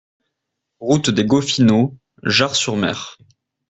Route 0.79 1.11
des 1.11 1.25
Goffineaux, 1.25 1.95
Jard-sur-Mer 2.23 3.19